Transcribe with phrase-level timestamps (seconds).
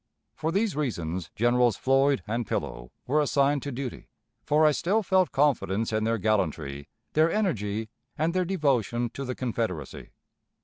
[0.35, 4.07] For these reasons Generals Floyd and Pillow were assigned to duty,
[4.41, 9.35] for I still felt confidence in their gallantry, their energy, and their devotion to the
[9.35, 10.09] Confederacy.